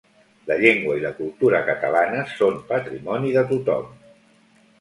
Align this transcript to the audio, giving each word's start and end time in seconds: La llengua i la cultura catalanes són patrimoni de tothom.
La 0.51 0.55
llengua 0.61 0.95
i 0.99 1.03
la 1.03 1.11
cultura 1.19 1.59
catalanes 1.69 2.33
són 2.39 2.57
patrimoni 2.73 3.35
de 3.39 3.45
tothom. 3.53 3.93